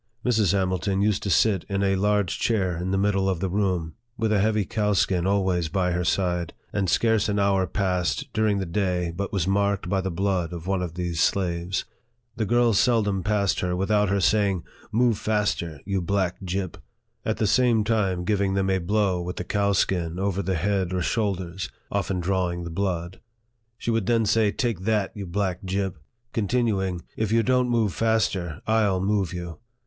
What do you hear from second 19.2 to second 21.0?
with the cow 36 NARRATIVE OF THE skin over the head